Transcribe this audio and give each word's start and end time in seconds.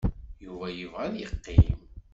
Yuba 0.43 0.67
yebɣa 0.77 1.01
ad 1.05 1.15
yeqqim. 1.19 1.77